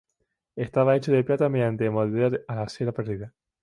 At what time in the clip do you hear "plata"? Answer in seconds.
1.23-1.47